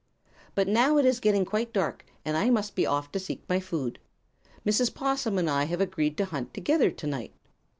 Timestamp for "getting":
1.19-1.45